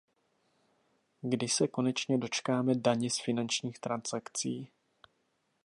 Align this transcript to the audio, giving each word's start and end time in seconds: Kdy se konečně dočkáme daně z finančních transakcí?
Kdy 1.21 1.47
se 1.47 1.67
konečně 1.67 2.17
dočkáme 2.17 2.75
daně 2.75 3.09
z 3.09 3.19
finančních 3.19 3.79
transakcí? 3.79 4.71